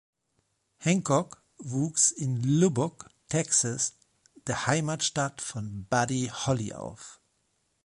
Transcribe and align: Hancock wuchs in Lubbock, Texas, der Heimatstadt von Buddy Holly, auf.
Hancock 0.79 1.43
wuchs 1.59 2.09
in 2.09 2.41
Lubbock, 2.59 3.11
Texas, 3.29 3.99
der 4.47 4.65
Heimatstadt 4.65 5.41
von 5.43 5.85
Buddy 5.91 6.31
Holly, 6.33 6.73
auf. 6.73 7.21